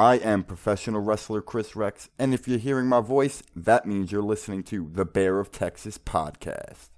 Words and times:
I 0.00 0.14
am 0.14 0.44
professional 0.44 1.02
wrestler 1.02 1.42
Chris 1.42 1.76
Rex, 1.76 2.08
and 2.18 2.32
if 2.32 2.48
you're 2.48 2.56
hearing 2.56 2.86
my 2.86 3.02
voice, 3.02 3.42
that 3.54 3.84
means 3.84 4.10
you're 4.10 4.22
listening 4.22 4.62
to 4.62 4.88
the 4.90 5.04
Bear 5.04 5.38
of 5.38 5.52
Texas 5.52 5.98
podcast. 5.98 6.88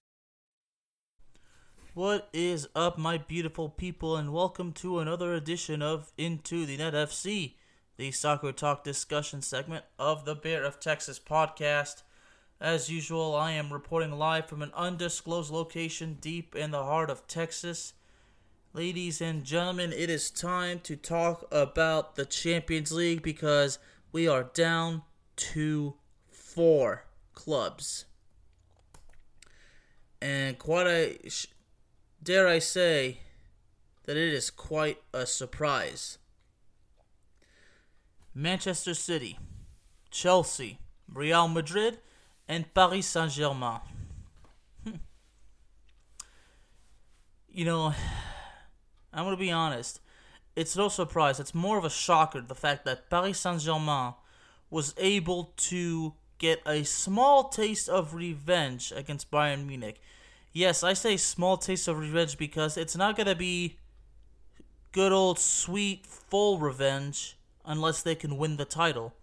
What 1.94 2.28
is 2.32 2.68
up, 2.76 2.98
my 2.98 3.18
beautiful 3.18 3.68
people, 3.68 4.16
and 4.16 4.32
welcome 4.32 4.70
to 4.74 5.00
another 5.00 5.34
edition 5.34 5.82
of 5.82 6.12
Into 6.16 6.64
the 6.64 6.76
Net 6.76 6.94
FC, 6.94 7.54
the 7.96 8.12
soccer 8.12 8.52
talk 8.52 8.84
discussion 8.84 9.42
segment 9.42 9.84
of 9.98 10.24
the 10.24 10.36
Bear 10.36 10.62
of 10.62 10.78
Texas 10.78 11.18
podcast. 11.18 12.04
As 12.60 12.88
usual, 12.88 13.34
I 13.34 13.50
am 13.50 13.72
reporting 13.72 14.12
live 14.12 14.46
from 14.46 14.62
an 14.62 14.70
undisclosed 14.76 15.50
location 15.50 16.18
deep 16.20 16.54
in 16.54 16.70
the 16.70 16.84
heart 16.84 17.10
of 17.10 17.26
Texas. 17.26 17.94
Ladies 18.74 19.20
and 19.20 19.44
gentlemen, 19.44 19.92
it 19.92 20.08
is 20.08 20.30
time 20.30 20.80
to 20.84 20.96
talk 20.96 21.46
about 21.52 22.16
the 22.16 22.24
Champions 22.24 22.90
League 22.90 23.20
because 23.20 23.78
we 24.12 24.26
are 24.26 24.44
down 24.44 25.02
to 25.36 25.92
four 26.30 27.04
clubs. 27.34 28.06
And 30.22 30.58
quite 30.58 30.86
a, 30.86 31.18
dare 32.22 32.48
I 32.48 32.60
say, 32.60 33.18
that 34.04 34.16
it 34.16 34.32
is 34.32 34.48
quite 34.48 35.02
a 35.12 35.26
surprise. 35.26 36.16
Manchester 38.34 38.94
City, 38.94 39.38
Chelsea, 40.10 40.78
Real 41.12 41.46
Madrid, 41.46 41.98
and 42.48 42.72
Paris 42.72 43.06
Saint 43.06 43.32
Germain. 43.32 43.80
Hmm. 44.82 44.96
you 47.50 47.66
know, 47.66 47.92
I'm 49.12 49.24
going 49.24 49.36
to 49.36 49.40
be 49.40 49.50
honest. 49.50 50.00
It's 50.54 50.76
no 50.76 50.88
surprise. 50.88 51.40
It's 51.40 51.54
more 51.54 51.78
of 51.78 51.84
a 51.84 51.90
shocker 51.90 52.40
the 52.40 52.54
fact 52.54 52.84
that 52.84 53.08
Paris 53.08 53.40
Saint 53.40 53.60
Germain 53.60 54.14
was 54.70 54.94
able 54.98 55.52
to 55.56 56.14
get 56.38 56.60
a 56.66 56.82
small 56.82 57.48
taste 57.48 57.88
of 57.88 58.14
revenge 58.14 58.92
against 58.94 59.30
Bayern 59.30 59.66
Munich. 59.66 60.00
Yes, 60.52 60.82
I 60.82 60.92
say 60.92 61.16
small 61.16 61.56
taste 61.56 61.88
of 61.88 61.98
revenge 61.98 62.36
because 62.36 62.76
it's 62.76 62.96
not 62.96 63.16
going 63.16 63.28
to 63.28 63.34
be 63.34 63.78
good 64.92 65.12
old 65.12 65.38
sweet 65.38 66.06
full 66.06 66.58
revenge 66.58 67.38
unless 67.64 68.02
they 68.02 68.14
can 68.14 68.36
win 68.36 68.56
the 68.56 68.64
title, 68.64 69.14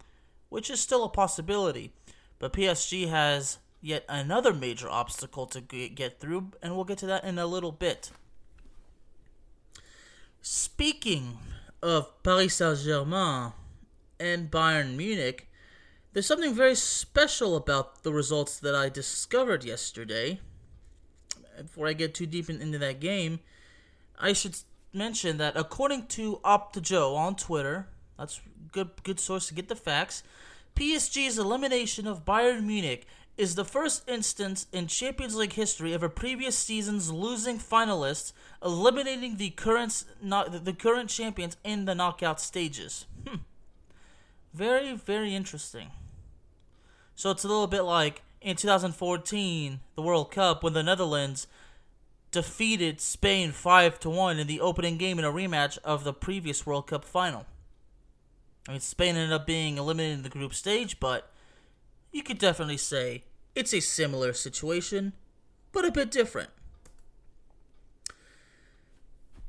which 0.49 0.69
is 0.69 0.79
still 0.79 1.03
a 1.03 1.09
possibility. 1.09 1.91
But 2.39 2.53
PSG 2.53 3.09
has 3.09 3.59
yet 3.81 4.05
another 4.09 4.53
major 4.53 4.89
obstacle 4.89 5.45
to 5.47 5.61
get 5.61 6.19
through, 6.19 6.51
and 6.61 6.75
we'll 6.75 6.85
get 6.85 6.97
to 6.99 7.05
that 7.07 7.23
in 7.23 7.37
a 7.37 7.45
little 7.45 7.71
bit. 7.71 8.11
Speaking 10.41 11.37
of 11.83 12.23
Paris 12.23 12.55
Saint 12.55 12.79
Germain 12.79 13.51
and 14.19 14.49
Bayern 14.49 14.95
Munich, 14.95 15.49
there's 16.13 16.25
something 16.25 16.53
very 16.53 16.75
special 16.75 17.55
about 17.55 18.03
the 18.03 18.13
results 18.13 18.57
that 18.59 18.73
I 18.73 18.89
discovered 18.89 19.63
yesterday. 19.63 20.39
Before 21.57 21.87
I 21.87 21.93
get 21.93 22.13
too 22.13 22.25
deep 22.25 22.49
in, 22.49 22.61
into 22.61 22.77
that 22.77 23.01
game, 23.01 23.41
I 24.17 24.33
should 24.33 24.55
mention 24.93 25.37
that 25.37 25.57
according 25.57 26.07
to 26.07 26.39
Opta 26.43 27.15
on 27.15 27.35
Twitter, 27.35 27.89
that's 28.17 28.39
good 28.71 28.91
good 29.03 29.19
source 29.19 29.47
to 29.47 29.53
get 29.53 29.67
the 29.67 29.75
facts. 29.75 30.23
PSG's 30.75 31.37
elimination 31.37 32.07
of 32.07 32.23
Bayern 32.23 32.63
Munich 32.63 33.05
is 33.39 33.55
the 33.55 33.63
first 33.63 34.07
instance 34.07 34.67
in 34.73 34.85
Champions 34.85 35.33
League 35.33 35.53
history 35.53 35.93
of 35.93 36.03
a 36.03 36.09
previous 36.09 36.57
season's 36.57 37.09
losing 37.09 37.57
finalists 37.57 38.33
eliminating 38.61 39.37
the 39.37 39.49
current 39.51 40.03
the 40.21 40.75
current 40.77 41.09
champions 41.09 41.55
in 41.63 41.85
the 41.85 41.95
knockout 41.95 42.41
stages. 42.41 43.05
Hmm. 43.25 43.37
Very 44.53 44.93
very 44.93 45.33
interesting. 45.33 45.87
So 47.15 47.31
it's 47.31 47.45
a 47.45 47.47
little 47.47 47.67
bit 47.67 47.83
like 47.83 48.23
in 48.41 48.57
2014, 48.57 49.79
the 49.95 50.01
World 50.01 50.31
Cup 50.31 50.61
when 50.61 50.73
the 50.73 50.83
Netherlands 50.83 51.47
defeated 52.31 52.99
Spain 52.99 53.53
5 53.53 54.01
to 54.01 54.09
1 54.09 54.37
in 54.37 54.47
the 54.47 54.59
opening 54.59 54.97
game 54.97 55.17
in 55.17 55.23
a 55.23 55.31
rematch 55.31 55.77
of 55.85 56.03
the 56.03 56.13
previous 56.13 56.65
World 56.65 56.87
Cup 56.87 57.05
final. 57.05 57.45
I 58.67 58.73
mean 58.73 58.81
Spain 58.81 59.15
ended 59.15 59.31
up 59.31 59.47
being 59.47 59.77
eliminated 59.77 60.17
in 60.17 60.23
the 60.23 60.29
group 60.29 60.53
stage, 60.53 60.99
but 60.99 61.31
you 62.11 62.21
could 62.21 62.37
definitely 62.37 62.75
say 62.75 63.23
it's 63.59 63.73
a 63.73 63.81
similar 63.81 64.31
situation, 64.31 65.11
but 65.73 65.83
a 65.83 65.91
bit 65.91 66.09
different. 66.09 66.49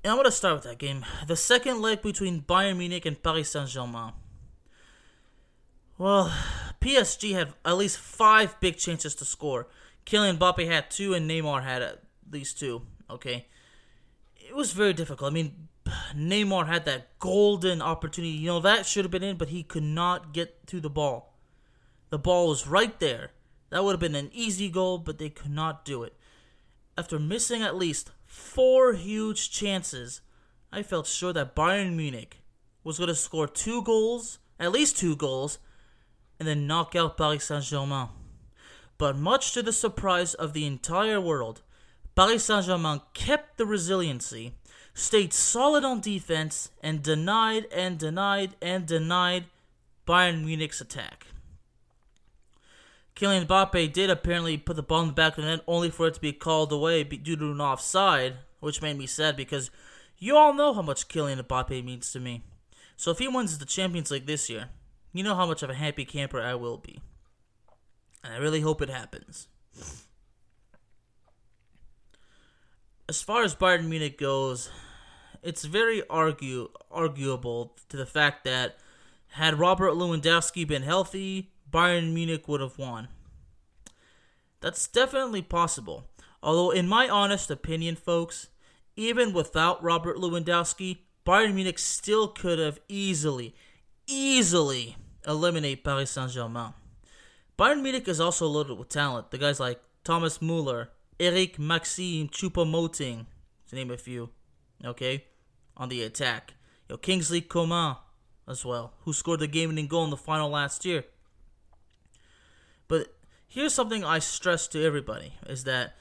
And 0.03 0.11
I'm 0.11 0.17
going 0.17 0.25
to 0.25 0.33
start 0.33 0.55
with 0.55 0.65
that 0.65 0.79
game. 0.79 1.05
The 1.29 1.37
second 1.37 1.81
leg 1.81 2.03
between 2.03 2.43
Bayern 2.43 2.79
Munich 2.79 3.07
and 3.07 3.23
Paris 3.23 3.53
Saint 3.53 3.69
Germain. 3.69 4.13
Well, 5.97 6.35
PSG 6.81 7.35
had 7.35 7.53
at 7.65 7.77
least 7.77 7.99
five 7.99 8.59
big 8.59 8.79
chances 8.79 9.15
to 9.17 9.25
score. 9.25 9.69
Kylian 10.07 10.39
Mbappe 10.39 10.67
had 10.67 10.91
two, 10.91 11.15
and 11.15 11.31
Neymar 11.31 11.63
had 11.63 11.83
at 11.83 12.03
least 12.33 12.59
two. 12.59 12.83
Okay. 13.09 13.47
It 14.37 14.57
was 14.57 14.73
very 14.73 14.93
difficult. 14.93 15.31
I 15.31 15.35
mean, 15.35 15.69
Neymar 16.17 16.67
had 16.67 16.85
that 16.87 17.17
golden 17.21 17.81
opportunity. 17.81 18.33
You 18.33 18.49
know, 18.49 18.61
that 18.61 18.87
should 18.87 19.05
have 19.05 19.13
been 19.13 19.23
in, 19.23 19.37
but 19.37 19.51
he 19.51 19.63
could 19.63 19.85
not 19.85 20.33
get 20.33 20.67
to 20.69 20.81
the 20.81 20.91
ball. 20.91 21.37
The 22.09 22.19
ball 22.19 22.49
was 22.49 22.67
right 22.67 22.99
there. 22.99 23.31
That 23.71 23.85
would 23.85 23.93
have 23.93 24.01
been 24.01 24.15
an 24.15 24.31
easy 24.33 24.69
goal, 24.69 24.99
but 24.99 25.19
they 25.19 25.31
could 25.31 25.51
not 25.51 25.85
do 25.85 26.03
it. 26.03 26.15
After 26.99 27.19
missing 27.19 27.63
at 27.63 27.77
least 27.77 28.11
four 28.27 28.93
huge 28.93 29.51
chances, 29.51 30.21
I 30.73 30.83
felt 30.83 31.07
sure 31.07 31.33
that 31.33 31.57
Bayern 31.57 31.95
Munich 31.95 32.39
was 32.85 32.99
going 32.99 33.09
to 33.09 33.15
score 33.15 33.47
two 33.47 33.83
goals, 33.83 34.39
at 34.59 34.73
least 34.73 34.99
two 34.99 35.17
goals, 35.17 35.59
and 36.39 36.49
then 36.49 36.67
knock 36.67 36.97
out 36.97 37.17
Paris 37.17 37.45
Saint 37.45 37.65
Germain. 37.65 38.09
But 38.99 39.17
much 39.17 39.53
to 39.53 39.63
the 39.63 39.73
surprise 39.73 40.35
of 40.35 40.53
the 40.53 40.67
entire 40.67 41.21
world, 41.21 41.63
Paris 42.15 42.45
Saint 42.45 42.67
Germain 42.67 43.01
kept 43.15 43.57
the 43.57 43.67
resiliency, 43.67 44.55
stayed 44.95 45.33
solid 45.33 45.85
on 45.85 46.01
defense, 46.01 46.71
and 46.83 47.03
denied 47.03 47.67
and 47.73 47.99
denied 47.99 48.57
and 48.61 48.87
denied 48.87 49.45
Bayern 50.07 50.45
Munich's 50.45 50.81
attack. 50.81 51.27
Kylian 53.21 53.47
Mbappe 53.47 53.93
did 53.93 54.09
apparently 54.09 54.57
put 54.57 54.77
the 54.77 54.83
ball 54.83 55.03
in 55.03 55.09
the 55.09 55.13
back 55.13 55.37
of 55.37 55.45
the 55.45 55.51
net 55.51 55.61
only 55.67 55.91
for 55.91 56.07
it 56.07 56.15
to 56.15 56.21
be 56.21 56.33
called 56.33 56.73
away 56.73 57.05
due 57.05 57.37
to 57.37 57.51
an 57.51 57.61
offside, 57.61 58.37
which 58.61 58.81
made 58.81 58.97
me 58.97 59.07
sad 59.07 59.37
because 59.37 59.71
you 60.17 60.39
all 60.39 60.55
know 60.55 60.73
how 60.73 60.81
much 60.81 61.07
Kylian 61.07 61.43
Mbappe 61.43 61.85
means 61.85 62.11
to 62.13 62.21
me. 62.21 62.45
So 62.97 63.11
if 63.11 63.19
he 63.19 63.29
wins 63.29 63.59
the 63.59 63.67
Champions 63.67 64.11
League 64.11 64.25
this 64.25 64.49
year, 64.49 64.71
you 65.13 65.23
know 65.23 65.35
how 65.35 65.45
much 65.45 65.63
of 65.63 65.69
a 65.69 65.75
happy 65.75 66.07
camper 66.07 66.41
I 66.41 66.55
will 66.55 66.79
be. 66.79 66.99
And 68.25 68.33
I 68.33 68.39
really 68.39 68.63
hope 68.63 68.81
it 68.81 68.89
happens. 68.89 69.49
As 73.07 73.21
far 73.21 73.43
as 73.43 73.55
Bayern 73.55 73.87
Munich 73.87 74.17
goes, 74.17 74.71
it's 75.43 75.67
very 75.67 76.03
argue 76.09 76.71
arguable 76.91 77.77
to 77.91 77.99
the 77.99 78.07
fact 78.07 78.45
that 78.45 78.79
had 79.33 79.59
Robert 79.59 79.93
Lewandowski 79.93 80.67
been 80.67 80.83
healthy, 80.83 81.51
Bayern 81.71 82.13
Munich 82.13 82.49
would 82.49 82.61
have 82.61 82.79
won. 82.79 83.09
That's 84.61 84.87
definitely 84.89 85.43
possible. 85.43 86.05
Although, 86.43 86.71
in 86.71 86.89
my 86.89 87.09
honest 87.09 87.51
opinion, 87.51 87.97
folks, 87.97 88.49
even 88.97 89.33
without 89.33 89.83
Robert 89.83 90.17
Lewandowski, 90.17 90.99
Bayern 91.27 91.55
Munich 91.55 91.79
still 91.79 92.29
could 92.29 92.59
have 92.59 92.81
easily, 92.89 93.55
easily 94.07 94.97
eliminated 95.27 95.85
Paris 95.85 96.11
Saint 96.11 96.31
Germain. 96.31 96.75
Bayern 97.59 97.83
Munich 97.83 98.09
is 98.09 98.21
also 98.21 98.47
loaded 98.47 98.79
with 98.79 98.89
talent. 98.89 99.31
The 99.31 99.39
guys 99.39 99.61
like 99.61 99.81
Thomas 100.03 100.41
Muller, 100.41 100.91
Eric 101.19 101.59
Maxime 101.59 102.29
Choupo-Moting, 102.29 103.27
to 103.69 103.77
name 103.77 103.91
a 103.91 103.99
few, 103.99 104.31
okay, 104.85 105.25
on 105.77 105.91
the 105.91 106.03
attack. 106.03 106.55
Know, 106.89 106.97
Kingsley 106.97 107.41
Coman 107.41 107.97
as 108.49 108.65
well, 108.65 108.95
who 109.03 109.13
scored 109.13 109.41
the 109.41 109.47
game-winning 109.47 109.87
goal 109.87 110.05
in 110.05 110.11
the 110.11 110.17
final 110.17 110.49
last 110.49 110.85
year. 110.85 111.05
But 112.91 113.15
here's 113.47 113.73
something 113.73 114.05
I 114.05 114.19
stress 114.19 114.67
to 114.69 114.85
everybody 114.85 115.35
is 115.47 115.63
that 115.63 115.95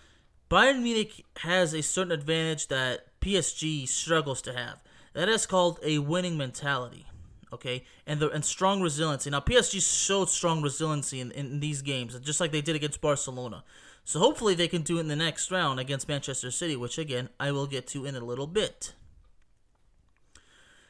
Bayern 0.50 0.82
Munich 0.82 1.24
has 1.38 1.72
a 1.76 1.84
certain 1.84 2.12
advantage 2.12 2.68
that 2.70 3.20
PSG 3.22 3.88
struggles 3.88 4.42
to 4.42 4.54
have. 4.54 4.82
That 5.14 5.30
is 5.30 5.46
called 5.46 5.80
a 5.84 6.00
winning 6.00 6.36
mentality. 6.36 7.06
Okay, 7.54 7.84
and 8.08 8.20
the 8.20 8.32
and 8.32 8.44
strong 8.44 8.82
resiliency. 8.82 9.30
Now 9.30 9.40
PSG 9.40 9.82
showed 9.82 10.30
strong 10.30 10.64
resiliency 10.64 11.20
in, 11.20 11.32
in 11.32 11.60
these 11.60 11.84
games, 11.84 12.20
just 12.22 12.40
like 12.40 12.52
they 12.52 12.62
did 12.62 12.76
against 12.76 13.02
Barcelona. 13.02 13.64
So 14.04 14.18
hopefully 14.18 14.56
they 14.56 14.68
can 14.68 14.82
do 14.82 14.98
it 14.98 15.02
in 15.02 15.08
the 15.10 15.16
next 15.16 15.52
round 15.52 15.80
against 15.80 16.08
Manchester 16.08 16.50
City, 16.50 16.76
which 16.76 16.98
again 16.98 17.30
I 17.40 17.52
will 17.52 17.68
get 17.68 17.86
to 17.88 18.06
in 18.06 18.16
a 18.16 18.20
little 18.20 18.48
bit. 18.48 18.94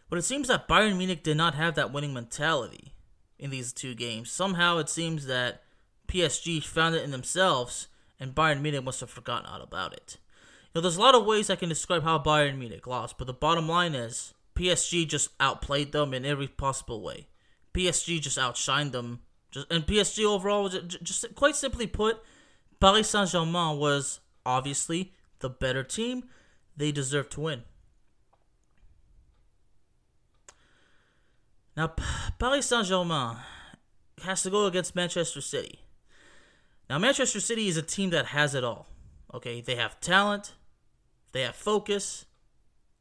But 0.10 0.19
it 0.19 0.24
seems 0.24 0.48
that 0.48 0.69
Bayern 0.69 0.98
Munich 0.98 1.24
did 1.24 1.36
not 1.36 1.56
have 1.56 1.75
that 1.75 1.92
winning 1.92 2.13
mentality 2.13 2.94
in 3.38 3.50
these 3.50 3.74
two 3.74 3.95
games. 3.95 4.31
Somehow 4.31 4.78
it 4.78 4.88
seems 4.88 5.25
that 5.25 5.63
PSG 6.09 6.63
found 6.63 6.95
it 6.95 7.03
in 7.03 7.11
themselves, 7.11 7.88
and 8.19 8.35
Bayern 8.35 8.61
Munich 8.61 8.83
must 8.83 9.00
have 9.00 9.09
forgotten 9.09 9.45
all 9.45 9.61
about 9.61 9.94
it. 9.94 10.17
You 10.63 10.69
know, 10.75 10.81
there's 10.81 10.97
a 10.97 11.01
lot 11.01 11.15
of 11.15 11.25
ways 11.25 11.50
I 11.50 11.56
can 11.56 11.69
describe 11.69 12.03
how 12.03 12.19
Bayern 12.19 12.57
Munich 12.57 12.88
lost, 12.88 13.17
but 13.17 13.27
the 13.27 13.33
bottom 13.33 13.69
line 13.69 13.95
is 13.95 14.33
PSG 14.56 15.07
just 15.07 15.29
outplayed 15.39 15.91
them 15.91 16.13
in 16.13 16.25
every 16.25 16.47
possible 16.47 17.01
way. 17.01 17.27
PSG 17.73 18.19
just 18.19 18.38
outshined 18.38 18.91
them. 18.91 19.21
Just 19.51 19.71
and 19.71 19.85
PSG 19.85 20.25
overall, 20.25 20.67
just, 20.67 21.01
just 21.01 21.35
quite 21.35 21.56
simply 21.56 21.88
put, 21.88 22.21
Paris 22.79 23.09
Saint 23.09 23.29
Germain 23.29 23.77
was 23.77 24.19
obviously 24.45 25.13
the 25.39 25.50
better 25.50 25.83
team. 25.83 26.25
They 26.75 26.91
deserved 26.91 27.31
to 27.33 27.41
win. 27.41 27.63
Now, 31.75 31.94
Paris 32.39 32.67
Saint 32.67 32.88
Germain 32.88 33.38
has 34.23 34.44
to 34.44 34.50
go 34.50 34.65
against 34.65 34.95
Manchester 34.95 35.41
City. 35.41 35.79
Now, 36.89 36.97
Manchester 36.97 37.39
City 37.39 37.68
is 37.68 37.77
a 37.77 37.83
team 37.83 38.09
that 38.09 38.27
has 38.27 38.56
it 38.56 38.63
all. 38.63 38.88
Okay, 39.33 39.62
they 39.62 39.75
have 39.75 40.00
talent, 40.00 40.56
they 41.33 41.41
have 41.41 41.56
focus, 41.56 42.25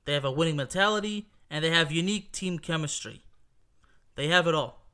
they 0.04 0.12
have 0.12 0.26
a 0.26 0.30
winning 0.30 0.56
mentality, 0.56 1.30
and 1.50 1.64
they 1.64 1.70
have 1.70 1.90
unique 1.90 2.30
team 2.30 2.58
chemistry. 2.58 3.22
They 4.14 4.28
have 4.28 4.46
it 4.46 4.54
all. 4.54 4.84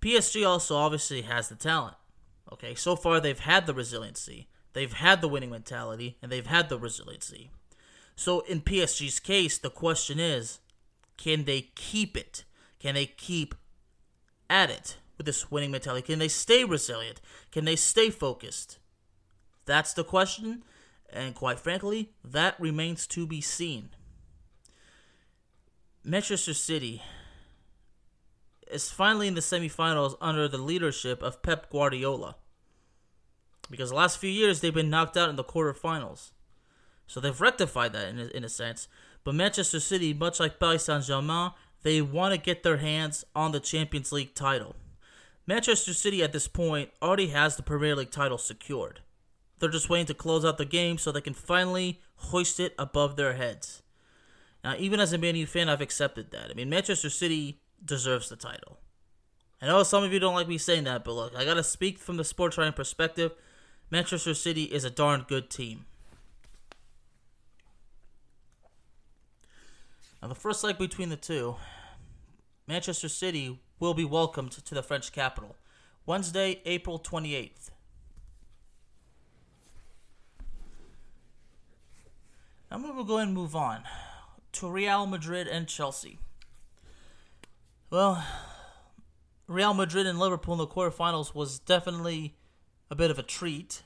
PSG 0.00 0.46
also 0.46 0.76
obviously 0.76 1.22
has 1.22 1.48
the 1.48 1.54
talent. 1.54 1.96
Okay, 2.50 2.74
so 2.74 2.96
far 2.96 3.20
they've 3.20 3.38
had 3.38 3.66
the 3.66 3.74
resiliency, 3.74 4.48
they've 4.72 4.94
had 4.94 5.20
the 5.20 5.28
winning 5.28 5.50
mentality, 5.50 6.16
and 6.22 6.32
they've 6.32 6.46
had 6.46 6.70
the 6.70 6.78
resiliency. 6.78 7.50
So 8.16 8.40
in 8.40 8.62
PSG's 8.62 9.20
case, 9.20 9.58
the 9.58 9.70
question 9.70 10.18
is 10.18 10.60
can 11.18 11.44
they 11.44 11.70
keep 11.74 12.16
it? 12.16 12.44
Can 12.78 12.94
they 12.94 13.06
keep 13.06 13.54
at 14.48 14.70
it 14.70 14.96
with 15.18 15.26
this 15.26 15.50
winning 15.50 15.70
mentality? 15.70 16.06
Can 16.06 16.18
they 16.18 16.28
stay 16.28 16.64
resilient? 16.64 17.20
Can 17.52 17.66
they 17.66 17.76
stay 17.76 18.08
focused? 18.08 18.78
That's 19.66 19.92
the 19.92 20.04
question, 20.04 20.62
and 21.12 21.34
quite 21.34 21.60
frankly, 21.60 22.12
that 22.24 22.58
remains 22.58 23.06
to 23.08 23.26
be 23.26 23.42
seen. 23.42 23.90
Manchester 26.02 26.54
City 26.54 27.02
is 28.70 28.90
finally 28.90 29.28
in 29.28 29.34
the 29.34 29.40
semifinals 29.40 30.16
under 30.20 30.48
the 30.48 30.58
leadership 30.58 31.22
of 31.22 31.42
Pep 31.42 31.70
Guardiola. 31.70 32.36
Because 33.70 33.90
the 33.90 33.96
last 33.96 34.18
few 34.18 34.30
years 34.30 34.60
they've 34.60 34.72
been 34.72 34.90
knocked 34.90 35.16
out 35.16 35.28
in 35.28 35.36
the 35.36 35.44
quarterfinals. 35.44 36.30
So 37.06 37.20
they've 37.20 37.40
rectified 37.40 37.92
that 37.92 38.08
in 38.08 38.18
a, 38.18 38.26
in 38.28 38.44
a 38.44 38.48
sense. 38.48 38.88
But 39.24 39.34
Manchester 39.34 39.80
City, 39.80 40.14
much 40.14 40.40
like 40.40 40.60
Paris 40.60 40.84
Saint 40.84 41.04
Germain, 41.04 41.50
they 41.82 42.00
want 42.00 42.34
to 42.34 42.40
get 42.40 42.62
their 42.62 42.78
hands 42.78 43.24
on 43.34 43.52
the 43.52 43.60
Champions 43.60 44.12
League 44.12 44.34
title. 44.34 44.76
Manchester 45.48 45.94
City 45.94 46.22
at 46.22 46.34
this 46.34 46.46
point 46.46 46.90
already 47.00 47.28
has 47.28 47.56
the 47.56 47.62
Premier 47.62 47.96
League 47.96 48.10
title 48.10 48.36
secured. 48.36 49.00
They're 49.58 49.70
just 49.70 49.88
waiting 49.88 50.04
to 50.08 50.14
close 50.14 50.44
out 50.44 50.58
the 50.58 50.66
game 50.66 50.98
so 50.98 51.10
they 51.10 51.22
can 51.22 51.32
finally 51.32 52.02
hoist 52.16 52.60
it 52.60 52.74
above 52.78 53.16
their 53.16 53.32
heads. 53.32 53.82
Now, 54.62 54.74
even 54.76 55.00
as 55.00 55.14
a 55.14 55.16
Man 55.16 55.36
U 55.36 55.46
fan, 55.46 55.70
I've 55.70 55.80
accepted 55.80 56.32
that. 56.32 56.50
I 56.50 56.54
mean, 56.54 56.68
Manchester 56.68 57.08
City 57.08 57.62
deserves 57.82 58.28
the 58.28 58.36
title. 58.36 58.76
I 59.62 59.68
know 59.68 59.82
some 59.84 60.04
of 60.04 60.12
you 60.12 60.18
don't 60.18 60.34
like 60.34 60.48
me 60.48 60.58
saying 60.58 60.84
that, 60.84 61.02
but 61.02 61.14
look, 61.14 61.34
I 61.34 61.46
gotta 61.46 61.64
speak 61.64 61.98
from 61.98 62.18
the 62.18 62.24
sports 62.24 62.58
writing 62.58 62.74
perspective. 62.74 63.32
Manchester 63.90 64.34
City 64.34 64.64
is 64.64 64.84
a 64.84 64.90
darn 64.90 65.24
good 65.26 65.48
team. 65.48 65.86
Now, 70.20 70.28
the 70.28 70.34
first 70.34 70.62
leg 70.62 70.76
between 70.76 71.08
the 71.08 71.16
two, 71.16 71.56
Manchester 72.66 73.08
City 73.08 73.60
will 73.78 73.94
be 73.94 74.04
welcomed 74.04 74.52
to 74.52 74.74
the 74.74 74.82
French 74.82 75.12
capital 75.12 75.56
Wednesday, 76.06 76.62
April 76.64 76.98
28th. 76.98 77.70
I'm 82.70 82.82
going 82.82 82.96
to 82.96 83.04
go 83.04 83.16
ahead 83.16 83.28
and 83.28 83.36
move 83.36 83.56
on 83.56 83.82
to 84.52 84.70
Real 84.70 85.06
Madrid 85.06 85.46
and 85.48 85.66
Chelsea. 85.66 86.18
Well, 87.90 88.24
Real 89.46 89.72
Madrid 89.72 90.06
and 90.06 90.18
Liverpool 90.18 90.54
in 90.54 90.58
the 90.58 90.66
quarterfinals 90.66 91.34
was 91.34 91.58
definitely 91.58 92.36
a 92.90 92.94
bit 92.94 93.10
of 93.10 93.18
a 93.18 93.22
treat. 93.22 93.82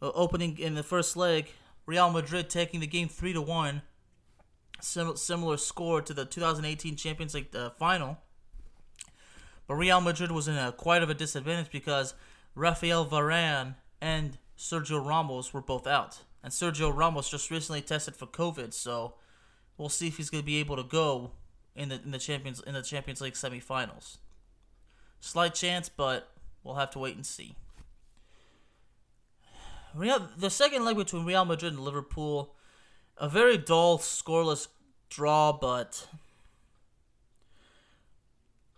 Uh, 0.00 0.10
opening 0.14 0.58
in 0.58 0.74
the 0.74 0.82
first 0.82 1.16
leg, 1.16 1.50
Real 1.86 2.10
Madrid 2.10 2.48
taking 2.48 2.80
the 2.80 2.86
game 2.86 3.08
3 3.08 3.32
to 3.32 3.42
1. 3.42 3.82
Sim- 4.80 5.16
similar 5.16 5.56
score 5.56 6.00
to 6.00 6.14
the 6.14 6.24
2018 6.24 6.96
Champions 6.96 7.34
League 7.34 7.54
uh, 7.54 7.70
final. 7.70 8.18
But 9.70 9.76
Real 9.76 10.00
Madrid 10.00 10.32
was 10.32 10.48
in 10.48 10.56
a 10.56 10.72
quite 10.72 11.00
of 11.00 11.10
a 11.10 11.14
disadvantage 11.14 11.70
because 11.70 12.14
Rafael 12.56 13.06
Varane 13.06 13.76
and 14.00 14.36
Sergio 14.58 14.98
Ramos 15.06 15.54
were 15.54 15.60
both 15.60 15.86
out. 15.86 16.24
And 16.42 16.52
Sergio 16.52 16.92
Ramos 16.92 17.30
just 17.30 17.52
recently 17.52 17.80
tested 17.80 18.16
for 18.16 18.26
COVID, 18.26 18.74
so 18.74 19.14
We'll 19.80 19.88
see 19.88 20.08
if 20.08 20.16
he's 20.16 20.28
going 20.28 20.42
to 20.42 20.46
be 20.46 20.58
able 20.58 20.74
to 20.76 20.82
go 20.82 21.30
in 21.74 21.88
the 21.88 22.02
in 22.02 22.10
the 22.10 22.18
Champions 22.18 22.60
in 22.60 22.74
the 22.74 22.82
Champions 22.82 23.22
League 23.22 23.32
semifinals. 23.32 24.18
Slight 25.20 25.54
chance, 25.54 25.88
but 25.88 26.32
we'll 26.62 26.74
have 26.74 26.90
to 26.90 26.98
wait 26.98 27.16
and 27.16 27.24
see. 27.24 27.54
Real, 29.94 30.28
the 30.36 30.50
second 30.50 30.84
leg 30.84 30.96
between 30.96 31.24
Real 31.24 31.46
Madrid 31.46 31.72
and 31.72 31.82
Liverpool, 31.82 32.56
a 33.16 33.26
very 33.26 33.56
dull, 33.56 33.98
scoreless 33.98 34.66
draw, 35.08 35.52
but 35.52 36.08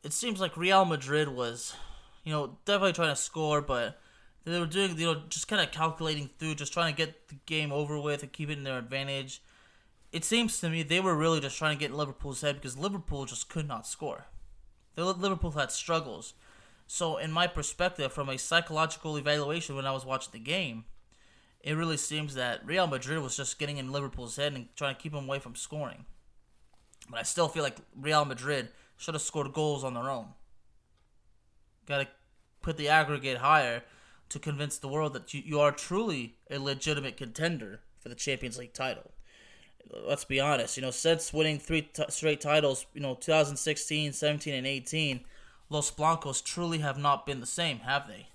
it 0.02 0.12
seems 0.12 0.40
like 0.40 0.56
Real 0.56 0.84
Madrid 0.84 1.28
was, 1.28 1.74
you 2.24 2.32
know, 2.32 2.58
definitely 2.64 2.92
trying 2.92 3.14
to 3.14 3.20
score, 3.20 3.60
but 3.60 4.00
they 4.44 4.58
were 4.58 4.66
doing, 4.66 4.98
you 4.98 5.06
know, 5.06 5.22
just 5.28 5.48
kind 5.48 5.62
of 5.62 5.70
calculating 5.70 6.30
through, 6.38 6.56
just 6.56 6.72
trying 6.72 6.92
to 6.92 6.96
get 6.96 7.28
the 7.28 7.36
game 7.46 7.72
over 7.72 7.98
with 7.98 8.22
and 8.22 8.32
keep 8.32 8.50
it 8.50 8.58
in 8.58 8.64
their 8.64 8.78
advantage 8.78 9.42
it 10.12 10.24
seems 10.24 10.60
to 10.60 10.68
me 10.68 10.82
they 10.82 11.00
were 11.00 11.16
really 11.16 11.40
just 11.40 11.56
trying 11.56 11.76
to 11.76 11.80
get 11.80 11.90
in 11.90 11.96
Liverpool's 11.96 12.42
head 12.42 12.56
because 12.56 12.76
Liverpool 12.76 13.24
just 13.24 13.48
could 13.48 13.66
not 13.66 13.86
score. 13.86 14.26
Liverpool 14.96 15.52
had 15.52 15.72
struggles. 15.72 16.34
So, 16.86 17.16
in 17.16 17.32
my 17.32 17.46
perspective, 17.46 18.12
from 18.12 18.28
a 18.28 18.36
psychological 18.36 19.16
evaluation 19.16 19.74
when 19.74 19.86
I 19.86 19.92
was 19.92 20.04
watching 20.04 20.32
the 20.32 20.38
game, 20.38 20.84
it 21.62 21.72
really 21.72 21.96
seems 21.96 22.34
that 22.34 22.66
Real 22.66 22.86
Madrid 22.86 23.22
was 23.22 23.36
just 23.36 23.58
getting 23.58 23.78
in 23.78 23.90
Liverpool's 23.90 24.36
head 24.36 24.52
and 24.52 24.68
trying 24.76 24.94
to 24.94 25.00
keep 25.00 25.12
them 25.12 25.24
away 25.24 25.38
from 25.38 25.54
scoring. 25.54 26.04
But 27.08 27.20
I 27.20 27.22
still 27.22 27.48
feel 27.48 27.62
like 27.62 27.78
Real 27.98 28.26
Madrid 28.26 28.68
should 29.02 29.14
have 29.14 29.22
scored 29.22 29.52
goals 29.52 29.84
on 29.84 29.94
their 29.94 30.08
own. 30.08 30.28
Got 31.86 31.98
to 31.98 32.08
put 32.62 32.76
the 32.76 32.88
aggregate 32.88 33.38
higher 33.38 33.82
to 34.28 34.38
convince 34.38 34.78
the 34.78 34.88
world 34.88 35.12
that 35.14 35.34
you, 35.34 35.42
you 35.44 35.60
are 35.60 35.72
truly 35.72 36.36
a 36.50 36.58
legitimate 36.58 37.16
contender 37.16 37.80
for 37.98 38.08
the 38.08 38.14
Champions 38.14 38.58
League 38.58 38.72
title 38.72 39.12
let's 40.06 40.24
be 40.24 40.40
honest, 40.40 40.76
you 40.76 40.82
know, 40.82 40.90
since 40.90 41.32
winning 41.32 41.58
three 41.58 41.82
t- 41.82 42.04
straight 42.08 42.40
titles, 42.40 42.86
you 42.94 43.00
know, 43.00 43.14
2016, 43.14 44.12
17, 44.12 44.54
and 44.54 44.66
18, 44.66 45.20
Los 45.68 45.90
Blancos 45.90 46.40
truly 46.40 46.78
have 46.78 46.98
not 46.98 47.26
been 47.26 47.40
the 47.40 47.46
same, 47.46 47.80
have 47.80 48.08
they? 48.08 48.28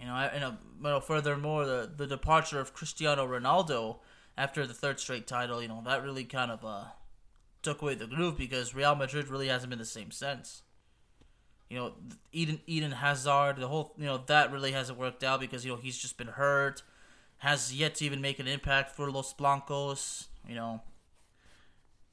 You 0.00 0.06
know, 0.06 0.30
you 0.34 0.40
know, 0.40 0.56
you 0.76 0.82
know 0.82 1.00
furthermore, 1.00 1.64
the, 1.66 1.90
the 1.96 2.06
departure 2.06 2.60
of 2.60 2.74
Cristiano 2.74 3.26
Ronaldo 3.26 3.98
after 4.36 4.66
the 4.66 4.74
third 4.74 5.00
straight 5.00 5.26
title, 5.26 5.62
you 5.62 5.68
know, 5.68 5.82
that 5.86 6.02
really 6.02 6.24
kind 6.24 6.50
of 6.50 6.64
uh, 6.64 6.84
took 7.64 7.82
away 7.82 7.94
the 7.94 8.06
groove 8.06 8.38
because 8.38 8.74
Real 8.74 8.94
Madrid 8.94 9.28
really 9.28 9.48
hasn't 9.48 9.70
been 9.70 9.78
the 9.78 9.84
same 9.84 10.10
since. 10.10 10.62
You 11.68 11.78
know, 11.78 11.92
Eden 12.32 12.60
Eden 12.66 12.92
Hazard, 12.92 13.56
the 13.56 13.68
whole, 13.68 13.94
you 13.96 14.04
know, 14.04 14.22
that 14.26 14.52
really 14.52 14.72
hasn't 14.72 14.98
worked 14.98 15.24
out 15.24 15.40
because 15.40 15.64
you 15.64 15.72
know 15.72 15.78
he's 15.78 15.98
just 15.98 16.16
been 16.16 16.28
hurt 16.28 16.82
has 17.44 17.74
yet 17.74 17.96
to 17.96 18.04
even 18.06 18.22
make 18.22 18.38
an 18.38 18.48
impact 18.48 18.90
for 18.90 19.10
Los 19.10 19.34
Blancos. 19.34 20.28
You 20.48 20.54
know, 20.54 20.80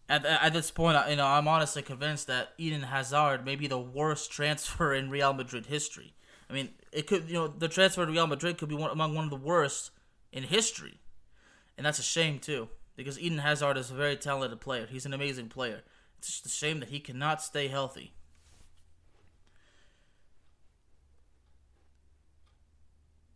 at, 0.09 0.25
at 0.25 0.53
this 0.53 0.71
point, 0.71 0.97
you 1.09 1.15
know, 1.15 1.25
I'm 1.25 1.47
honestly 1.47 1.81
convinced 1.81 2.27
that 2.27 2.49
Eden 2.57 2.83
Hazard 2.83 3.45
may 3.45 3.55
be 3.55 3.67
the 3.67 3.79
worst 3.79 4.31
transfer 4.31 4.93
in 4.93 5.09
Real 5.09 5.33
Madrid 5.33 5.67
history. 5.67 6.13
I 6.49 6.53
mean, 6.53 6.69
it 6.91 7.07
could, 7.07 7.29
you 7.29 7.35
know, 7.35 7.47
the 7.47 7.69
transfer 7.69 8.05
to 8.05 8.11
Real 8.11 8.27
Madrid 8.27 8.57
could 8.57 8.67
be 8.67 8.75
one, 8.75 8.91
among 8.91 9.15
one 9.15 9.23
of 9.23 9.29
the 9.29 9.37
worst 9.37 9.91
in 10.33 10.43
history, 10.43 10.99
and 11.77 11.85
that's 11.85 11.99
a 11.99 12.03
shame 12.03 12.39
too, 12.39 12.67
because 12.95 13.19
Eden 13.19 13.39
Hazard 13.39 13.77
is 13.77 13.91
a 13.91 13.95
very 13.95 14.15
talented 14.15 14.61
player. 14.61 14.87
He's 14.89 15.05
an 15.05 15.13
amazing 15.13 15.49
player. 15.49 15.81
It's 16.17 16.27
just 16.27 16.45
a 16.45 16.49
shame 16.49 16.79
that 16.79 16.89
he 16.89 16.99
cannot 16.99 17.41
stay 17.41 17.67
healthy. 17.67 18.13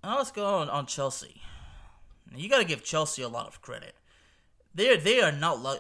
Now 0.04 0.18
let's 0.18 0.32
go 0.32 0.46
on 0.46 0.70
on 0.70 0.86
Chelsea. 0.86 1.42
You 2.36 2.50
got 2.50 2.60
to 2.60 2.66
give 2.66 2.84
Chelsea 2.84 3.22
a 3.22 3.28
lot 3.28 3.48
of 3.48 3.62
credit 3.62 3.96
they 4.76 4.98
they 4.98 5.22
are 5.22 5.32
not 5.32 5.62
luck. 5.62 5.80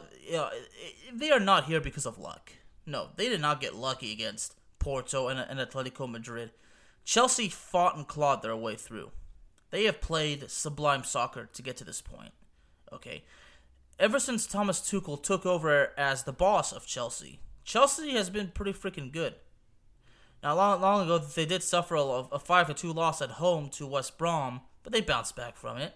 They 1.13 1.31
are 1.31 1.39
not 1.39 1.65
here 1.65 1.81
because 1.81 2.05
of 2.05 2.17
luck. 2.17 2.53
No, 2.85 3.09
they 3.15 3.29
did 3.29 3.41
not 3.41 3.61
get 3.61 3.75
lucky 3.75 4.11
against 4.11 4.55
Porto 4.79 5.27
and, 5.27 5.39
and 5.39 5.59
Atletico 5.59 6.09
Madrid. 6.09 6.51
Chelsea 7.03 7.49
fought 7.49 7.95
and 7.95 8.07
clawed 8.07 8.41
their 8.41 8.55
way 8.55 8.75
through. 8.75 9.11
They 9.69 9.83
have 9.83 10.01
played 10.01 10.49
sublime 10.49 11.03
soccer 11.03 11.49
to 11.53 11.61
get 11.61 11.77
to 11.77 11.83
this 11.83 12.01
point. 12.01 12.31
Okay, 12.93 13.23
ever 13.99 14.19
since 14.19 14.45
Thomas 14.45 14.79
Tuchel 14.79 15.21
took 15.21 15.45
over 15.45 15.91
as 15.97 16.23
the 16.23 16.33
boss 16.33 16.71
of 16.71 16.85
Chelsea, 16.85 17.39
Chelsea 17.63 18.11
has 18.11 18.29
been 18.29 18.49
pretty 18.49 18.73
freaking 18.73 19.11
good. 19.11 19.35
Now, 20.43 20.55
long, 20.55 20.81
long 20.81 21.03
ago, 21.03 21.17
they 21.17 21.45
did 21.45 21.63
suffer 21.63 21.95
a, 21.95 22.01
a 22.01 22.39
5 22.39 22.75
2 22.75 22.93
loss 22.93 23.21
at 23.21 23.31
home 23.31 23.69
to 23.69 23.87
West 23.87 24.17
Brom, 24.17 24.61
but 24.83 24.93
they 24.93 25.01
bounced 25.01 25.35
back 25.35 25.57
from 25.57 25.77
it. 25.77 25.95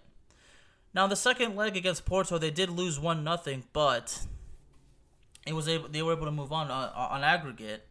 Now, 0.93 1.05
the 1.05 1.15
second 1.15 1.55
leg 1.55 1.77
against 1.77 2.05
Porto, 2.05 2.37
they 2.37 2.49
did 2.49 2.69
lose 2.69 2.99
one 2.99 3.23
nothing, 3.23 3.65
but 3.73 4.25
it 5.45 5.53
was 5.53 5.67
able 5.67 5.87
they 5.87 6.01
were 6.01 6.13
able 6.13 6.25
to 6.25 6.31
move 6.31 6.51
on 6.51 6.71
uh, 6.71 6.91
on 6.95 7.23
aggregate 7.23 7.85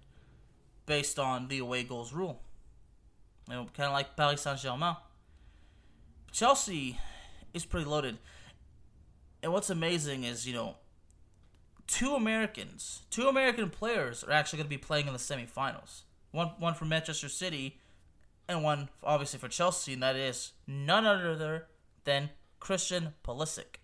based 0.87 1.19
on 1.19 1.49
the 1.49 1.59
away 1.59 1.85
goals 1.85 2.13
rule. 2.13 2.41
You 3.49 3.55
know, 3.55 3.67
kind 3.77 3.87
of 3.87 3.93
like 3.93 4.17
Paris 4.17 4.43
Saint 4.43 4.59
Germain. 4.59 4.97
Chelsea 6.33 6.99
is 7.55 7.65
pretty 7.65 7.87
loaded, 7.87 8.19
and 9.43 9.53
what's 9.53 9.71
amazing 9.71 10.25
is 10.25 10.47
you 10.47 10.55
know 10.55 10.77
two 11.87 12.15
Americans, 12.15 13.03
two 13.11 13.29
American 13.29 13.71
players 13.71 14.23
are 14.23 14.33
actually 14.33 14.59
going 14.59 14.67
to 14.67 14.71
be 14.71 14.79
playing 14.79 15.07
in 15.07 15.13
the 15.13 15.19
semifinals. 15.19 16.03
One 16.31 16.49
one 16.59 16.75
from 16.75 16.89
Manchester 16.89 17.29
City, 17.29 17.79
and 18.49 18.63
one 18.63 18.89
obviously 19.03 19.39
for 19.39 19.49
Chelsea, 19.49 19.95
and 19.95 20.03
that 20.03 20.17
is 20.17 20.53
none 20.67 21.07
other 21.07 21.67
than 22.05 22.31
Christian 22.61 23.15
Pulisic. 23.25 23.77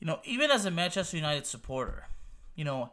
You 0.00 0.06
know, 0.06 0.20
even 0.24 0.50
as 0.50 0.64
a 0.64 0.70
Manchester 0.70 1.16
United 1.16 1.46
supporter, 1.46 2.06
you 2.54 2.64
know, 2.64 2.92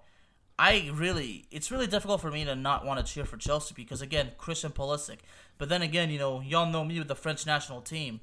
I 0.58 0.90
really, 0.94 1.46
it's 1.52 1.70
really 1.70 1.88
difficult 1.88 2.22
for 2.22 2.32
me 2.32 2.46
to 2.46 2.56
not 2.56 2.86
want 2.86 3.06
to 3.06 3.14
cheer 3.14 3.26
for 3.26 3.38
Chelsea 3.38 3.74
because, 3.76 4.02
again, 4.02 4.32
Christian 4.38 4.72
Pulisic. 4.72 5.20
But 5.58 5.70
then 5.70 5.82
again, 5.82 6.10
you 6.10 6.18
know, 6.18 6.42
y'all 6.42 6.72
know 6.72 6.86
me 6.86 6.98
with 6.98 7.08
the 7.08 7.16
French 7.16 7.46
national 7.46 7.82
team, 7.82 8.22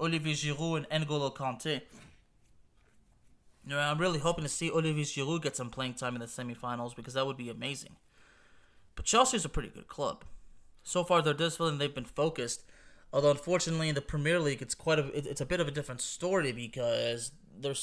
Olivier 0.00 0.34
Giroud 0.34 0.86
and 0.90 1.06
N'Golo 1.06 1.34
Kante. 1.34 1.82
You 3.64 3.70
know, 3.70 3.78
I'm 3.78 3.98
really 3.98 4.18
hoping 4.18 4.44
to 4.44 4.48
see 4.48 4.70
Olivier 4.70 5.04
Giroud 5.04 5.42
get 5.42 5.56
some 5.56 5.70
playing 5.70 5.94
time 5.94 6.14
in 6.14 6.20
the 6.20 6.26
semifinals 6.26 6.96
because 6.96 7.14
that 7.14 7.26
would 7.26 7.36
be 7.36 7.48
amazing. 7.48 7.96
But 8.96 9.04
Chelsea 9.04 9.36
is 9.36 9.44
a 9.44 9.48
pretty 9.48 9.68
good 9.68 9.88
club. 9.88 10.24
So 10.82 11.04
far, 11.04 11.22
they're 11.22 11.32
disciplined. 11.32 11.80
They've 11.80 11.94
been 11.94 12.04
focused. 12.04 12.64
Although 13.12 13.30
unfortunately 13.30 13.88
in 13.88 13.94
the 13.94 14.00
Premier 14.00 14.40
League 14.40 14.62
it's 14.62 14.74
quite 14.74 14.98
a 14.98 15.06
it's 15.16 15.40
a 15.40 15.46
bit 15.46 15.60
of 15.60 15.68
a 15.68 15.70
different 15.70 16.00
story 16.00 16.50
because 16.50 17.32
they're 17.60 17.74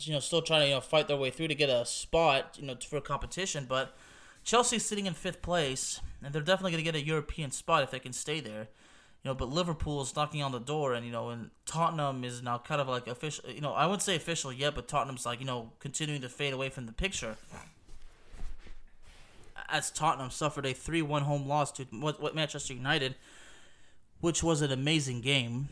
you 0.00 0.12
know 0.12 0.20
still 0.20 0.42
trying 0.42 0.62
to 0.62 0.68
you 0.68 0.74
know 0.74 0.80
fight 0.80 1.06
their 1.06 1.18
way 1.18 1.30
through 1.30 1.48
to 1.48 1.54
get 1.54 1.68
a 1.68 1.84
spot 1.84 2.56
you 2.58 2.66
know 2.66 2.76
for 2.88 2.96
a 2.96 3.02
competition, 3.02 3.66
but 3.68 3.94
Chelsea's 4.42 4.84
sitting 4.84 5.06
in 5.06 5.14
fifth 5.14 5.42
place 5.42 6.00
and 6.22 6.32
they're 6.32 6.42
definitely 6.42 6.72
going 6.72 6.84
to 6.84 6.90
get 6.92 6.94
a 6.94 7.04
European 7.04 7.50
spot 7.50 7.82
if 7.82 7.90
they 7.90 7.98
can 7.98 8.12
stay 8.12 8.40
there. 8.40 8.68
You 9.24 9.30
know, 9.30 9.34
but 9.34 9.50
Liverpool's 9.50 10.14
knocking 10.14 10.42
on 10.42 10.52
the 10.52 10.60
door, 10.60 10.94
and 10.94 11.04
you 11.04 11.10
know, 11.10 11.30
and 11.30 11.50
Tottenham 11.66 12.22
is 12.22 12.42
now 12.42 12.58
kind 12.58 12.80
of 12.80 12.88
like 12.88 13.08
official. 13.08 13.50
You 13.50 13.62
know, 13.62 13.72
I 13.72 13.86
wouldn't 13.86 14.02
say 14.02 14.14
official 14.14 14.52
yet, 14.52 14.76
but 14.76 14.86
Tottenham's 14.86 15.26
like 15.26 15.40
you 15.40 15.46
know 15.46 15.72
continuing 15.80 16.20
to 16.20 16.28
fade 16.28 16.52
away 16.52 16.68
from 16.68 16.86
the 16.86 16.92
picture 16.92 17.36
as 19.70 19.90
Tottenham 19.90 20.30
suffered 20.30 20.66
a 20.66 20.74
3 20.74 21.00
1 21.00 21.22
home 21.22 21.48
loss 21.48 21.72
to 21.72 21.84
what 21.84 22.34
Manchester 22.34 22.74
United 22.74 23.14
which 24.24 24.42
was 24.42 24.62
an 24.62 24.72
amazing 24.72 25.20
game. 25.20 25.68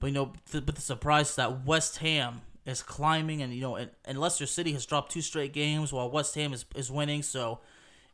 But 0.00 0.06
you 0.06 0.14
know, 0.14 0.32
but 0.50 0.74
the 0.74 0.80
surprise 0.80 1.30
is 1.30 1.36
that 1.36 1.66
West 1.66 1.98
Ham 1.98 2.40
is 2.64 2.82
climbing, 2.82 3.42
and 3.42 3.52
you 3.52 3.60
know, 3.60 3.76
and, 3.76 3.90
and 4.06 4.18
Leicester 4.18 4.46
City 4.46 4.72
has 4.72 4.86
dropped 4.86 5.12
two 5.12 5.20
straight 5.20 5.52
games 5.52 5.92
while 5.92 6.10
West 6.10 6.34
Ham 6.34 6.54
is, 6.54 6.64
is 6.74 6.90
winning. 6.90 7.22
So 7.22 7.60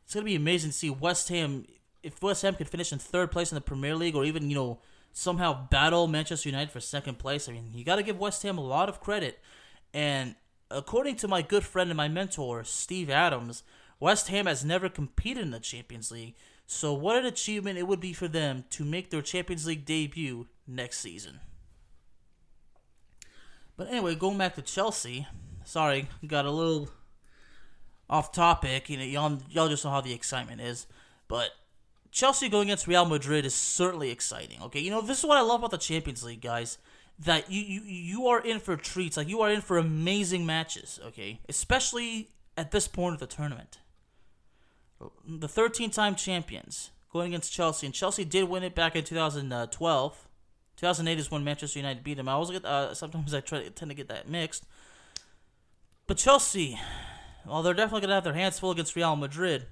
it's 0.03 0.13
gonna 0.13 0.25
be 0.25 0.35
amazing 0.35 0.71
to 0.71 0.75
see 0.75 0.89
West 0.89 1.29
Ham. 1.29 1.65
If 2.03 2.21
West 2.21 2.41
Ham 2.41 2.55
could 2.55 2.69
finish 2.69 2.91
in 2.91 2.99
third 2.99 3.31
place 3.31 3.51
in 3.51 3.55
the 3.55 3.61
Premier 3.61 3.95
League, 3.95 4.15
or 4.15 4.25
even 4.25 4.49
you 4.49 4.55
know 4.55 4.79
somehow 5.13 5.67
battle 5.67 6.07
Manchester 6.07 6.49
United 6.49 6.71
for 6.71 6.79
second 6.79 7.19
place, 7.19 7.47
I 7.47 7.51
mean, 7.51 7.71
you 7.73 7.83
got 7.83 7.97
to 7.97 8.03
give 8.03 8.19
West 8.19 8.43
Ham 8.43 8.57
a 8.57 8.65
lot 8.65 8.89
of 8.89 8.99
credit. 8.99 9.39
And 9.93 10.35
according 10.69 11.17
to 11.17 11.27
my 11.27 11.41
good 11.41 11.63
friend 11.63 11.89
and 11.89 11.97
my 11.97 12.07
mentor 12.07 12.63
Steve 12.63 13.09
Adams, 13.09 13.63
West 13.99 14.29
Ham 14.29 14.47
has 14.47 14.65
never 14.65 14.89
competed 14.89 15.43
in 15.43 15.51
the 15.51 15.59
Champions 15.59 16.11
League. 16.11 16.35
So, 16.65 16.93
what 16.93 17.17
an 17.17 17.25
achievement 17.25 17.77
it 17.77 17.87
would 17.87 17.99
be 17.99 18.13
for 18.13 18.27
them 18.27 18.63
to 18.71 18.85
make 18.85 19.09
their 19.09 19.21
Champions 19.21 19.67
League 19.67 19.85
debut 19.85 20.47
next 20.65 20.99
season. 20.99 21.41
But 23.77 23.89
anyway, 23.89 24.15
going 24.15 24.37
back 24.37 24.55
to 24.55 24.61
Chelsea. 24.61 25.27
Sorry, 25.63 26.07
got 26.25 26.45
a 26.45 26.51
little 26.51 26.89
off 28.09 28.31
topic. 28.31 28.89
You 28.89 28.97
know, 28.97 29.03
y'all, 29.03 29.39
y'all 29.49 29.69
just 29.69 29.85
know 29.85 29.91
how 29.91 30.01
the 30.01 30.13
excitement 30.13 30.61
is. 30.61 30.87
But 31.27 31.49
Chelsea 32.11 32.49
going 32.49 32.67
against 32.67 32.87
Real 32.87 33.05
Madrid 33.05 33.45
is 33.45 33.55
certainly 33.55 34.11
exciting. 34.11 34.61
Okay, 34.63 34.79
you 34.79 34.91
know 34.91 35.01
this 35.01 35.19
is 35.19 35.25
what 35.25 35.37
I 35.37 35.41
love 35.41 35.61
about 35.61 35.71
the 35.71 35.77
Champions 35.77 36.23
League, 36.23 36.41
guys. 36.41 36.77
That 37.19 37.51
you 37.51 37.61
you 37.61 37.81
you 37.81 38.27
are 38.27 38.39
in 38.39 38.59
for 38.59 38.75
treats. 38.75 39.17
Like 39.17 39.29
you 39.29 39.41
are 39.41 39.51
in 39.51 39.61
for 39.61 39.77
amazing 39.77 40.45
matches. 40.45 40.99
Okay, 41.05 41.39
especially 41.47 42.29
at 42.57 42.71
this 42.71 42.87
point 42.87 43.13
of 43.13 43.19
the 43.19 43.27
tournament 43.27 43.77
the 45.27 45.47
13 45.47 45.89
time 45.89 46.15
champions 46.15 46.91
going 47.11 47.27
against 47.33 47.51
Chelsea, 47.51 47.85
and 47.85 47.93
Chelsea 47.93 48.23
did 48.23 48.49
win 48.49 48.63
it 48.63 48.75
back 48.75 48.95
in 48.95 49.03
2012. 49.03 50.27
2008 50.77 51.19
is 51.19 51.29
when 51.29 51.43
Manchester 51.43 51.79
United 51.79 52.03
beat 52.03 52.15
them. 52.15 52.29
I 52.29 52.33
always 52.33 52.51
get 52.51 52.65
uh, 52.65 52.93
sometimes 52.93 53.33
I 53.33 53.41
try 53.41 53.67
tend 53.69 53.91
to 53.91 53.95
get 53.95 54.07
that 54.07 54.29
mixed. 54.29 54.65
But 56.07 56.17
Chelsea, 56.17 56.79
well, 57.45 57.61
they're 57.61 57.73
definitely 57.73 58.01
gonna 58.01 58.15
have 58.15 58.23
their 58.23 58.33
hands 58.33 58.59
full 58.59 58.71
against 58.71 58.95
Real 58.95 59.15
Madrid. 59.15 59.65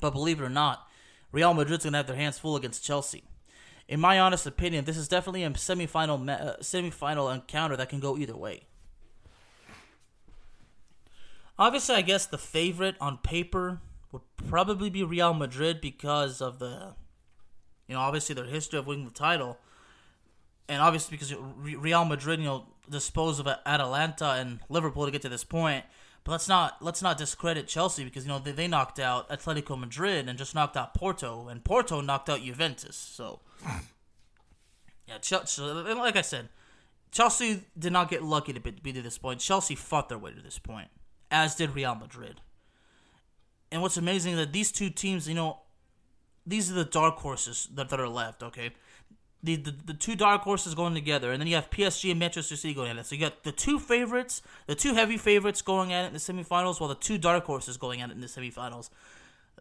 But 0.00 0.10
believe 0.10 0.40
it 0.40 0.44
or 0.44 0.50
not, 0.50 0.88
Real 1.34 1.52
Madrid's 1.52 1.82
gonna 1.82 1.96
have 1.96 2.06
their 2.06 2.14
hands 2.14 2.38
full 2.38 2.54
against 2.54 2.84
Chelsea. 2.84 3.24
In 3.88 3.98
my 3.98 4.20
honest 4.20 4.46
opinion, 4.46 4.84
this 4.84 4.96
is 4.96 5.08
definitely 5.08 5.42
a 5.42 5.50
semifinal 5.50 6.30
uh, 6.30 6.56
semifinal 6.60 7.34
encounter 7.34 7.76
that 7.76 7.88
can 7.88 7.98
go 7.98 8.16
either 8.16 8.36
way. 8.36 8.62
Obviously, 11.58 11.96
I 11.96 12.02
guess 12.02 12.24
the 12.24 12.38
favorite 12.38 12.94
on 13.00 13.18
paper 13.18 13.80
would 14.12 14.22
probably 14.48 14.90
be 14.90 15.02
Real 15.02 15.34
Madrid 15.34 15.80
because 15.80 16.40
of 16.40 16.60
the, 16.60 16.94
you 17.88 17.96
know, 17.96 18.00
obviously 18.00 18.36
their 18.36 18.44
history 18.44 18.78
of 18.78 18.86
winning 18.86 19.04
the 19.04 19.10
title, 19.10 19.58
and 20.68 20.80
obviously 20.80 21.16
because 21.16 21.34
Real 21.34 22.04
Madrid, 22.04 22.38
you 22.38 22.46
know, 22.46 22.66
disposed 22.88 23.40
of 23.40 23.48
Atalanta 23.66 24.34
and 24.38 24.60
Liverpool 24.68 25.04
to 25.04 25.10
get 25.10 25.22
to 25.22 25.28
this 25.28 25.44
point. 25.44 25.84
But 26.24 26.32
let's 26.32 26.48
not 26.48 26.80
let's 26.80 27.02
not 27.02 27.18
discredit 27.18 27.68
Chelsea 27.68 28.02
because 28.02 28.24
you 28.24 28.30
know 28.30 28.38
they, 28.38 28.52
they 28.52 28.66
knocked 28.66 28.98
out 28.98 29.28
Atletico 29.28 29.78
Madrid 29.78 30.26
and 30.28 30.38
just 30.38 30.54
knocked 30.54 30.76
out 30.76 30.94
Porto, 30.94 31.48
and 31.48 31.62
Porto 31.62 32.00
knocked 32.00 32.30
out 32.30 32.42
Juventus. 32.42 32.96
So, 32.96 33.40
yeah, 35.06 35.18
Chelsea, 35.20 35.62
like 35.62 36.16
I 36.16 36.22
said, 36.22 36.48
Chelsea 37.12 37.64
did 37.78 37.92
not 37.92 38.08
get 38.08 38.22
lucky 38.22 38.54
to 38.54 38.60
be, 38.60 38.70
be 38.70 38.92
to 38.94 39.02
this 39.02 39.18
point. 39.18 39.40
Chelsea 39.40 39.74
fought 39.74 40.08
their 40.08 40.18
way 40.18 40.32
to 40.32 40.40
this 40.40 40.58
point, 40.58 40.88
as 41.30 41.54
did 41.54 41.74
Real 41.74 41.94
Madrid. 41.94 42.40
And 43.70 43.82
what's 43.82 43.96
amazing 43.96 44.32
is 44.32 44.38
that 44.38 44.52
these 44.52 44.72
two 44.72 44.88
teams, 44.88 45.28
you 45.28 45.34
know, 45.34 45.58
these 46.46 46.70
are 46.70 46.74
the 46.74 46.84
dark 46.84 47.16
horses 47.16 47.68
that, 47.74 47.88
that 47.90 48.00
are 48.00 48.08
left, 48.08 48.42
okay? 48.42 48.70
The, 49.44 49.56
the, 49.56 49.74
the 49.86 49.94
two 49.94 50.16
dark 50.16 50.40
horses 50.40 50.74
going 50.74 50.94
together, 50.94 51.30
and 51.30 51.38
then 51.38 51.46
you 51.46 51.54
have 51.54 51.68
PSG 51.68 52.10
and 52.10 52.18
Manchester 52.18 52.56
City 52.56 52.72
going 52.72 52.90
at 52.90 52.96
it. 52.96 53.04
So 53.04 53.14
you 53.14 53.20
got 53.20 53.44
the 53.44 53.52
two 53.52 53.78
favorites, 53.78 54.40
the 54.66 54.74
two 54.74 54.94
heavy 54.94 55.18
favorites 55.18 55.60
going 55.60 55.92
at 55.92 56.04
it 56.04 56.06
in 56.08 56.12
the 56.14 56.18
semifinals, 56.18 56.80
while 56.80 56.88
the 56.88 56.94
two 56.94 57.18
dark 57.18 57.44
horses 57.44 57.76
going 57.76 58.00
at 58.00 58.08
it 58.08 58.14
in 58.14 58.22
the 58.22 58.26
semifinals. 58.26 58.88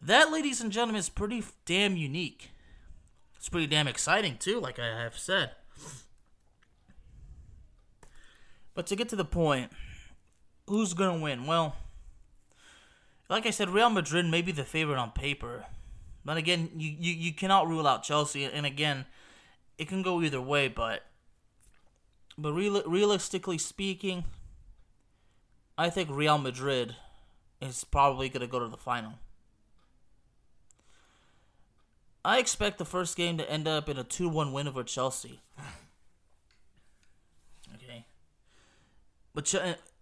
That, 0.02 0.32
ladies 0.32 0.62
and 0.62 0.72
gentlemen, 0.72 0.96
is 0.96 1.10
pretty 1.10 1.44
damn 1.66 1.98
unique. 1.98 2.52
It's 3.38 3.50
pretty 3.50 3.68
damn 3.68 3.90
exciting, 3.90 4.38
too, 4.38 4.60
like 4.62 4.80
I 4.80 4.86
have 4.86 5.18
said. 5.18 5.52
But 8.74 8.88
to 8.88 8.96
get 8.96 9.10
to 9.10 9.16
the 9.16 9.26
point, 9.26 9.72
who's 10.68 10.94
to 10.94 11.14
win? 11.14 11.46
Well, 11.46 11.76
like 13.30 13.46
I 13.46 13.52
said, 13.52 13.70
Real 13.70 13.90
Madrid 13.90 14.26
may 14.26 14.42
be 14.42 14.52
the 14.52 14.64
favorite 14.64 14.98
on 14.98 15.12
paper. 15.12 15.66
But 16.26 16.38
again, 16.38 16.70
you, 16.78 16.96
you, 16.98 17.14
you 17.14 17.34
cannot 17.34 17.68
rule 17.68 17.88
out 17.88 18.04
Chelsea. 18.04 18.46
And 18.46 18.66
again, 18.66 19.06
it 19.84 19.90
can 19.90 20.02
go 20.02 20.22
either 20.22 20.42
way. 20.42 20.70
But 20.70 21.04
but 22.38 22.54
real, 22.54 22.82
realistically 22.84 23.58
speaking, 23.58 24.24
I 25.78 25.90
think 25.90 26.10
Real 26.10 26.38
Madrid 26.38 26.96
is 27.62 27.84
probably 27.84 28.30
going 28.30 28.42
to 28.42 28.48
go 28.48 28.60
to 28.60 28.68
the 28.68 28.78
final. 28.78 29.16
I 32.26 32.40
expect 32.40 32.78
the 32.78 32.86
first 32.86 33.18
game 33.18 33.38
to 33.38 33.52
end 33.52 33.68
up 33.68 33.90
in 33.90 33.98
a 33.98 34.04
2 34.06 34.30
1 34.30 34.54
win 34.54 34.68
over 34.68 34.84
Chelsea. 34.84 35.42
Okay. 37.76 38.06
But 39.34 39.52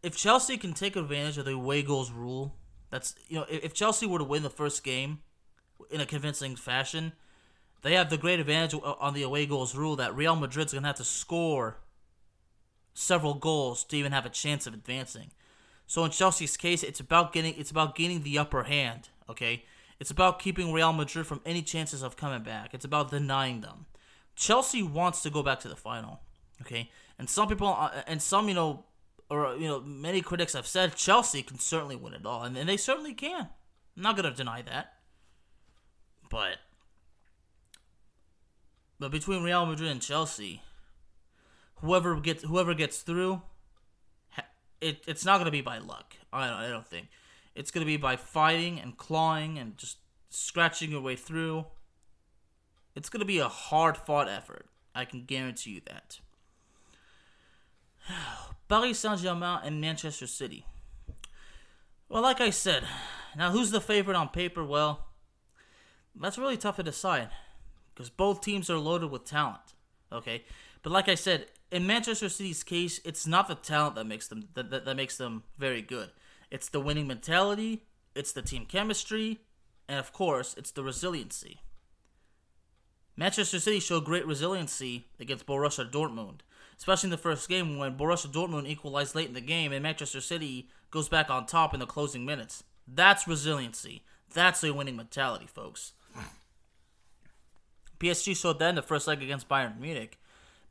if 0.03 0.17
Chelsea 0.17 0.57
can 0.57 0.73
take 0.73 0.97
advantage 0.97 1.37
of 1.37 1.45
the 1.45 1.53
away 1.53 1.83
goals 1.83 2.11
rule, 2.11 2.53
that's, 2.89 3.15
you 3.29 3.37
know, 3.37 3.45
if 3.49 3.73
Chelsea 3.73 4.05
were 4.05 4.19
to 4.19 4.25
win 4.25 4.43
the 4.43 4.49
first 4.49 4.83
game 4.83 5.19
in 5.89 6.01
a 6.01 6.05
convincing 6.05 6.57
fashion, 6.57 7.13
they 7.81 7.93
have 7.93 8.09
the 8.09 8.17
great 8.17 8.39
advantage 8.39 8.79
on 8.83 9.13
the 9.13 9.23
away 9.23 9.45
goals 9.45 9.75
rule 9.75 9.95
that 9.95 10.15
Real 10.15 10.35
Madrid's 10.35 10.73
going 10.73 10.83
to 10.83 10.87
have 10.87 10.97
to 10.97 11.03
score 11.03 11.77
several 12.93 13.33
goals 13.33 13.83
to 13.85 13.97
even 13.97 14.11
have 14.11 14.25
a 14.25 14.29
chance 14.29 14.67
of 14.67 14.73
advancing. 14.73 15.31
So 15.87 16.05
in 16.05 16.11
Chelsea's 16.11 16.57
case, 16.57 16.83
it's 16.83 16.99
about 16.99 17.33
getting 17.33 17.55
it's 17.57 17.71
about 17.71 17.95
gaining 17.95 18.23
the 18.23 18.37
upper 18.37 18.63
hand, 18.63 19.09
okay? 19.29 19.65
It's 19.99 20.11
about 20.11 20.39
keeping 20.39 20.71
Real 20.71 20.93
Madrid 20.93 21.27
from 21.27 21.41
any 21.45 21.61
chances 21.61 22.01
of 22.01 22.15
coming 22.15 22.43
back. 22.43 22.73
It's 22.73 22.85
about 22.85 23.11
denying 23.11 23.61
them. 23.61 23.85
Chelsea 24.35 24.81
wants 24.81 25.21
to 25.23 25.29
go 25.29 25.43
back 25.43 25.59
to 25.61 25.67
the 25.67 25.75
final, 25.75 26.21
okay? 26.61 26.89
And 27.19 27.29
some 27.29 27.47
people, 27.47 27.67
uh, 27.67 28.01
and 28.07 28.21
some, 28.21 28.47
you 28.47 28.55
know, 28.55 28.85
or 29.29 29.55
you 29.55 29.67
know, 29.67 29.79
many 29.81 30.21
critics 30.21 30.53
have 30.53 30.67
said 30.67 30.95
Chelsea 30.95 31.43
can 31.43 31.59
certainly 31.59 31.95
win 31.95 32.13
it 32.13 32.25
all, 32.25 32.43
and, 32.43 32.57
and 32.57 32.67
they 32.67 32.77
certainly 32.77 33.13
can. 33.13 33.49
I'm 33.95 34.03
not 34.03 34.15
gonna 34.15 34.33
deny 34.33 34.61
that, 34.63 34.93
but 36.29 36.57
but 39.01 39.11
between 39.11 39.41
Real 39.41 39.65
Madrid 39.65 39.89
and 39.89 39.99
Chelsea, 39.99 40.61
whoever 41.77 42.19
gets 42.19 42.43
whoever 42.43 42.75
gets 42.75 42.99
through, 42.99 43.41
it, 44.79 45.03
it's 45.07 45.25
not 45.25 45.39
gonna 45.39 45.49
be 45.49 45.61
by 45.61 45.79
luck. 45.79 46.15
I 46.31 46.47
don't, 46.47 46.57
I 46.57 46.69
don't 46.69 46.87
think. 46.87 47.07
It's 47.55 47.71
going 47.71 47.81
to 47.81 47.91
be 47.91 47.97
by 47.97 48.15
fighting 48.15 48.79
and 48.79 48.97
clawing 48.97 49.57
and 49.57 49.77
just 49.77 49.97
scratching 50.29 50.91
your 50.91 51.01
way 51.01 51.17
through. 51.17 51.65
It's 52.95 53.09
going 53.09 53.19
to 53.19 53.25
be 53.25 53.39
a 53.39 53.49
hard 53.49 53.97
fought 53.97 54.29
effort. 54.29 54.67
I 54.95 55.03
can 55.03 55.25
guarantee 55.25 55.71
you 55.71 55.81
that. 55.87 56.19
Paris 58.69 58.99
Saint 58.99 59.19
Germain 59.19 59.59
and 59.65 59.81
Manchester 59.81 60.27
City. 60.27 60.65
Well, 62.07 62.21
like 62.21 62.39
I 62.39 62.51
said, 62.51 62.83
now 63.35 63.51
who's 63.51 63.71
the 63.71 63.81
favorite 63.81 64.15
on 64.15 64.29
paper? 64.29 64.63
Well, 64.63 65.07
that's 66.15 66.37
really 66.37 66.55
tough 66.55 66.77
to 66.77 66.83
decide 66.83 67.31
because 67.93 68.09
both 68.09 68.41
teams 68.41 68.69
are 68.69 68.77
loaded 68.77 69.11
with 69.11 69.25
talent. 69.25 69.73
Okay, 70.11 70.43
but 70.83 70.91
like 70.91 71.07
I 71.07 71.15
said, 71.15 71.47
in 71.71 71.87
Manchester 71.87 72.29
City's 72.29 72.63
case, 72.63 72.99
it's 73.05 73.25
not 73.25 73.47
the 73.47 73.55
talent 73.55 73.95
that 73.95 74.05
makes 74.05 74.27
them 74.27 74.49
that, 74.53 74.69
that, 74.71 74.85
that 74.85 74.97
makes 74.97 75.17
them 75.17 75.43
very 75.57 75.81
good. 75.81 76.09
It's 76.49 76.69
the 76.69 76.81
winning 76.81 77.07
mentality, 77.07 77.83
it's 78.13 78.33
the 78.33 78.41
team 78.41 78.65
chemistry, 78.65 79.39
and 79.87 79.99
of 79.99 80.11
course, 80.11 80.53
it's 80.57 80.71
the 80.71 80.83
resiliency. 80.83 81.61
Manchester 83.15 83.59
City 83.59 83.79
showed 83.79 84.05
great 84.05 84.25
resiliency 84.25 85.05
against 85.19 85.45
Borussia 85.45 85.89
Dortmund, 85.89 86.39
especially 86.77 87.07
in 87.07 87.11
the 87.11 87.17
first 87.17 87.47
game 87.47 87.77
when 87.77 87.97
Borussia 87.97 88.31
Dortmund 88.31 88.67
equalized 88.67 89.15
late 89.15 89.27
in 89.27 89.33
the 89.33 89.41
game 89.41 89.71
and 89.71 89.83
Manchester 89.83 90.21
City 90.21 90.69
goes 90.89 91.09
back 91.09 91.29
on 91.29 91.45
top 91.45 91.73
in 91.73 91.79
the 91.79 91.85
closing 91.85 92.25
minutes. 92.25 92.63
That's 92.87 93.27
resiliency. 93.27 94.03
That's 94.33 94.63
a 94.63 94.73
winning 94.73 94.95
mentality, 94.95 95.45
folks. 95.45 95.93
PSG 98.01 98.35
showed 98.35 98.59
that 98.59 98.69
in 98.69 98.75
the 98.75 98.81
first 98.81 99.07
leg 99.07 99.21
against 99.21 99.47
Bayern 99.47 99.79
Munich, 99.79 100.19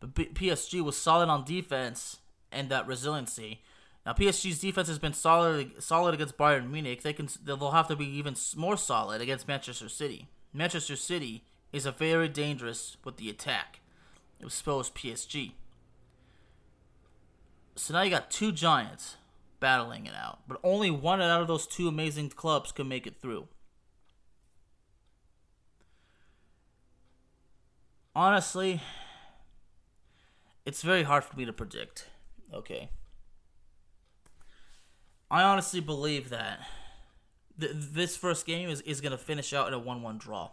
but 0.00 0.14
PSG 0.14 0.82
was 0.82 0.96
solid 0.96 1.28
on 1.28 1.44
defense 1.44 2.18
and 2.50 2.68
that 2.70 2.86
resiliency. 2.86 3.60
Now 4.04 4.14
PSG's 4.14 4.58
defense 4.58 4.88
has 4.88 4.98
been 4.98 5.12
solid 5.12 5.82
solid 5.82 6.14
against 6.14 6.36
Bayern 6.36 6.70
Munich. 6.70 7.02
They 7.02 7.12
can 7.12 7.28
they'll 7.44 7.70
have 7.70 7.88
to 7.88 7.96
be 7.96 8.06
even 8.06 8.34
more 8.56 8.76
solid 8.76 9.20
against 9.20 9.46
Manchester 9.46 9.88
City. 9.88 10.26
Manchester 10.52 10.96
City 10.96 11.44
is 11.72 11.86
a 11.86 11.92
very 11.92 12.28
dangerous 12.28 12.96
with 13.04 13.18
the 13.18 13.30
attack. 13.30 13.80
It 14.40 14.44
was 14.44 14.54
supposed 14.54 14.94
PSG. 14.94 15.52
So 17.76 17.94
now 17.94 18.02
you 18.02 18.10
got 18.10 18.30
two 18.30 18.52
giants 18.52 19.16
battling 19.60 20.06
it 20.06 20.14
out, 20.14 20.40
but 20.48 20.58
only 20.64 20.90
one 20.90 21.20
out 21.20 21.42
of 21.42 21.46
those 21.46 21.66
two 21.66 21.86
amazing 21.86 22.30
clubs 22.30 22.72
can 22.72 22.88
make 22.88 23.06
it 23.06 23.20
through. 23.20 23.46
Honestly, 28.14 28.80
it's 30.66 30.82
very 30.82 31.04
hard 31.04 31.24
for 31.24 31.36
me 31.36 31.44
to 31.44 31.52
predict. 31.52 32.08
Okay. 32.52 32.90
I 35.30 35.42
honestly 35.42 35.80
believe 35.80 36.30
that 36.30 36.60
th- 37.58 37.72
this 37.74 38.16
first 38.16 38.46
game 38.46 38.68
is, 38.68 38.80
is 38.80 39.00
going 39.00 39.12
to 39.12 39.18
finish 39.18 39.52
out 39.52 39.68
in 39.68 39.74
a 39.74 39.78
1 39.78 40.02
1 40.02 40.18
draw. 40.18 40.50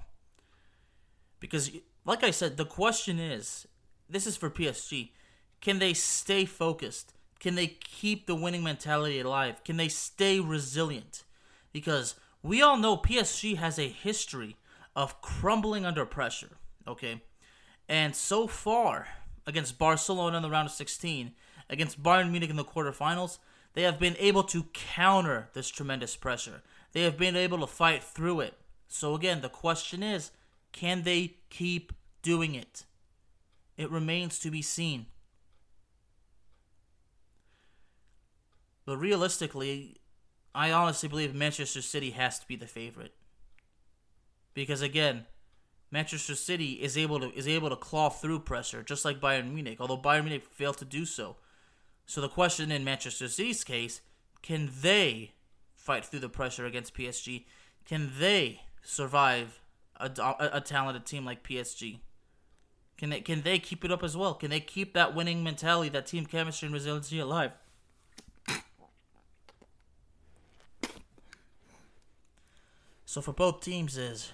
Because, 1.40 1.72
like 2.06 2.24
I 2.24 2.32
said, 2.32 2.58
the 2.58 2.66
question 2.66 3.20
is 3.20 3.68
this 4.10 4.28
is 4.28 4.38
for 4.38 4.50
PSG. 4.50 5.12
Can 5.60 5.80
they 5.80 5.94
stay 5.94 6.46
focused? 6.46 7.14
Can 7.40 7.56
they 7.56 7.68
keep 7.68 8.26
the 8.26 8.36
winning 8.36 8.64
mentality 8.64 9.20
alive? 9.20 9.64
Can 9.64 9.78
they 9.78 9.88
stay 9.88 10.40
resilient? 10.40 11.24
Because 11.74 12.16
we 12.44 12.62
all 12.62 12.78
know 12.78 12.98
PSG 12.98 13.58
has 13.58 13.78
a 13.78 13.88
history 13.88 14.58
of 14.96 15.22
crumbling 15.22 15.86
under 15.86 16.06
pressure, 16.06 16.58
okay? 16.88 17.22
And 17.90 18.16
so 18.16 18.48
far, 18.48 19.08
against 19.46 19.78
Barcelona 19.78 20.38
in 20.38 20.44
the 20.44 20.50
round 20.50 20.68
of 20.68 20.74
16, 20.74 21.32
against 21.70 22.02
Bayern 22.04 22.32
Munich 22.32 22.50
in 22.50 22.56
the 22.56 22.66
quarterfinals, 22.66 23.40
they 23.74 23.84
have 23.84 24.00
been 24.00 24.16
able 24.20 24.44
to 24.44 24.64
counter 24.74 25.50
this 25.54 25.70
tremendous 25.70 26.16
pressure. 26.16 26.62
They 26.94 27.04
have 27.04 27.18
been 27.18 27.36
able 27.36 27.60
to 27.60 27.68
fight 27.68 28.04
through 28.04 28.42
it. 28.42 28.56
So, 28.88 29.16
again, 29.16 29.42
the 29.42 29.50
question 29.50 30.04
is 30.04 30.32
can 30.72 31.04
they 31.04 31.36
keep 31.50 31.94
doing 32.22 32.56
it? 32.56 32.86
It 33.78 33.92
remains 33.92 34.40
to 34.40 34.52
be 34.52 34.62
seen. 34.62 35.06
But 38.86 38.98
realistically, 38.98 39.98
I 40.56 40.72
honestly 40.72 41.10
believe 41.10 41.36
Manchester 41.36 41.82
City 41.82 42.12
has 42.12 42.40
to 42.40 42.48
be 42.48 42.56
the 42.56 42.66
favorite. 42.66 43.14
Because 44.54 44.82
again, 44.82 45.26
Manchester 45.90 46.36
City 46.36 46.74
is 46.74 46.98
able 46.98 47.20
to 47.20 47.34
is 47.34 47.48
able 47.48 47.70
to 47.70 47.76
claw 47.76 48.10
through 48.10 48.40
pressure 48.40 48.84
just 48.84 49.06
like 49.06 49.22
Bayern 49.22 49.54
Munich, 49.54 49.80
although 49.80 49.98
Bayern 49.98 50.24
Munich 50.24 50.44
failed 50.44 50.78
to 50.78 50.86
do 50.86 51.06
so. 51.06 51.38
So 52.06 52.22
the 52.22 52.30
question 52.30 52.72
in 52.72 52.84
Manchester 52.84 53.28
City's 53.28 53.64
case, 53.64 54.02
can 54.42 54.70
they 54.82 55.34
fight 55.76 56.06
through 56.06 56.20
the 56.20 56.30
pressure 56.30 56.66
against 56.66 56.94
PSG? 56.94 57.46
Can 57.86 58.12
they 58.20 58.62
survive 58.82 59.62
a, 59.98 60.12
a, 60.20 60.50
a 60.54 60.62
talented 60.62 61.06
team 61.06 61.26
like 61.26 61.44
PSG? 61.44 62.00
Can 62.98 63.10
they 63.10 63.22
can 63.22 63.44
they 63.44 63.60
keep 63.60 63.86
it 63.86 63.92
up 63.92 64.04
as 64.04 64.18
well? 64.18 64.34
Can 64.34 64.50
they 64.50 64.60
keep 64.60 64.94
that 64.94 65.16
winning 65.16 65.44
mentality, 65.44 65.90
that 65.90 66.08
team 66.08 66.26
chemistry 66.26 66.68
and 66.68 66.74
resiliency 66.74 67.20
alive? 67.20 67.52
So 73.06 73.22
for 73.22 73.32
both 73.32 73.62
teams 73.62 73.98
is 73.98 74.32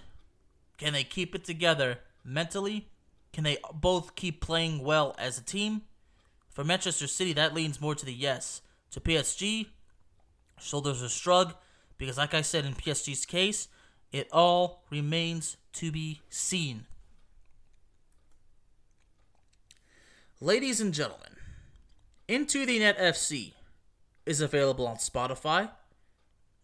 can 0.83 0.91
they 0.91 1.05
keep 1.05 1.33
it 1.33 1.45
together 1.45 1.99
mentally? 2.25 2.89
Can 3.31 3.45
they 3.45 3.57
both 3.73 4.15
keep 4.15 4.41
playing 4.41 4.83
well 4.83 5.15
as 5.17 5.37
a 5.37 5.41
team? 5.41 5.83
For 6.49 6.65
Manchester 6.65 7.07
City, 7.07 7.31
that 7.31 7.53
leans 7.53 7.79
more 7.79 7.95
to 7.95 8.05
the 8.05 8.11
yes. 8.11 8.59
To 8.91 8.99
PSG, 8.99 9.67
shoulders 10.59 11.01
are 11.01 11.07
shrugged 11.07 11.55
because, 11.97 12.17
like 12.17 12.33
I 12.33 12.41
said 12.41 12.65
in 12.65 12.73
PSG's 12.73 13.25
case, 13.25 13.69
it 14.11 14.27
all 14.33 14.83
remains 14.89 15.55
to 15.71 15.89
be 15.89 16.19
seen. 16.29 16.85
Ladies 20.41 20.81
and 20.81 20.93
gentlemen, 20.93 21.37
Into 22.27 22.65
the 22.65 22.79
Net 22.79 22.99
FC 22.99 23.53
is 24.25 24.41
available 24.41 24.85
on 24.85 24.97
Spotify, 24.97 25.69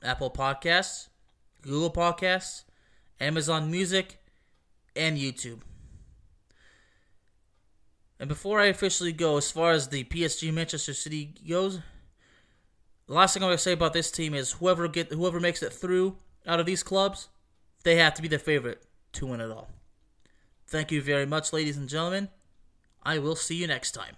Apple 0.03 0.29
Podcasts, 0.29 1.08
Google 1.62 1.89
Podcasts, 1.89 2.65
Amazon 3.19 3.69
Music, 3.69 4.17
and 4.95 5.17
YouTube. 5.17 5.60
And 8.19 8.27
before 8.27 8.60
I 8.60 8.65
officially 8.65 9.13
go, 9.13 9.38
as 9.38 9.49
far 9.49 9.71
as 9.71 9.88
the 9.88 10.03
PSG 10.03 10.53
Manchester 10.53 10.93
City 10.93 11.34
goes, 11.47 11.79
the 13.08 13.13
last 13.13 13.34
thing 13.34 13.43
I'm 13.43 13.47
gonna 13.47 13.58
say 13.58 13.71
about 13.71 13.93
this 13.93 14.12
team 14.12 14.34
is 14.34 14.53
whoever 14.53 14.88
get 14.88 15.12
whoever 15.12 15.39
makes 15.39 15.63
it 15.63 15.73
through 15.73 16.17
out 16.45 16.60
of 16.60 16.65
these 16.65 16.84
clubs, 16.84 17.29
they 17.84 17.95
have 17.95 18.13
to 18.15 18.21
be 18.21 18.27
the 18.27 18.39
favorite 18.39 18.84
to 19.13 19.25
win 19.25 19.41
it 19.41 19.51
all. 19.51 19.69
Thank 20.67 20.91
you 20.91 21.01
very 21.01 21.25
much, 21.25 21.53
ladies 21.53 21.77
and 21.77 21.89
gentlemen. 21.89 22.29
I 23.01 23.17
will 23.17 23.36
see 23.36 23.55
you 23.55 23.67
next 23.67 23.93
time. 23.93 24.17